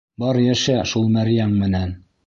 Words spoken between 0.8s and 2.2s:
шул мәрйәң менән!..